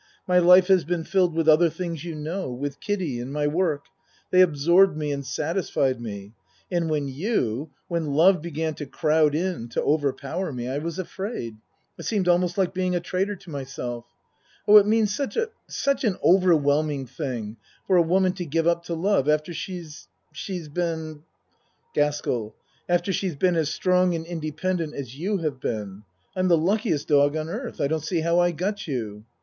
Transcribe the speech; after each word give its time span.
My 0.27 0.39
life 0.39 0.65
has 0.65 0.83
been 0.83 1.03
filled 1.03 1.35
with 1.35 1.47
other 1.47 1.69
things 1.69 2.03
you 2.03 2.15
know 2.15 2.49
with 2.51 2.79
Kiddie 2.79 3.19
and 3.19 3.31
my 3.31 3.45
work. 3.45 3.85
They 4.31 4.41
absorbed 4.41 4.97
me 4.97 5.11
and 5.11 5.23
satisfied 5.23 6.01
me; 6.01 6.33
and 6.71 6.89
when 6.89 7.07
you 7.07 7.69
when 7.87 8.07
love 8.15 8.41
began 8.41 8.73
to 8.77 8.87
crowd 8.87 9.35
in 9.35 9.69
to 9.69 9.81
overpower 9.83 10.51
me 10.51 10.67
I 10.67 10.79
was 10.79 10.97
afraid. 10.97 11.57
It 11.99 12.05
seemed 12.07 12.27
almost 12.27 12.57
like 12.57 12.73
being 12.73 12.95
a 12.95 12.99
traitor 12.99 13.35
to 13.35 13.51
myself. 13.51 14.05
Oh, 14.67 14.77
it 14.77 14.87
means 14.87 15.13
such 15.15 15.37
a 15.37 15.49
such 15.67 16.03
an 16.03 16.17
overwhelming 16.23 17.05
thing 17.05 17.57
for 17.85 17.95
a 17.95 18.01
woman 18.01 18.33
to 18.33 18.45
give 18.47 18.65
up 18.65 18.83
to 18.85 18.95
love 18.95 19.29
after 19.29 19.53
she's 19.53 20.07
she's 20.33 20.67
been 20.67 21.21
GASKELL 21.93 22.55
After 22.89 23.13
she's 23.13 23.35
been 23.35 23.55
as 23.55 23.69
strong 23.69 24.15
and 24.15 24.25
inde 24.25 24.57
pendent 24.57 24.95
as 24.95 25.19
you 25.19 25.37
have 25.43 25.59
been. 25.59 26.01
I'm 26.35 26.47
the 26.47 26.57
luckiest 26.57 27.07
dog 27.07 27.37
on 27.37 27.49
earth. 27.49 27.79
I 27.79 27.85
don't 27.85 28.03
see 28.03 28.21
how 28.21 28.39
I 28.39 28.49
got 28.49 28.87
you. 28.87 29.25